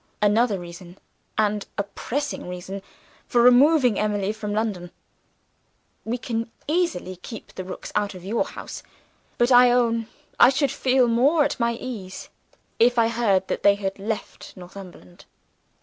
[0.19, 0.97] Another reason,
[1.37, 2.81] and a pressing reason,
[3.27, 4.89] for removing Emily from London!
[6.05, 8.81] We can easily keep the Rooks out of your house;
[9.37, 10.07] but I own
[10.39, 12.29] I should feel more at my ease,
[12.79, 15.25] if I heard that they had left Northumberland."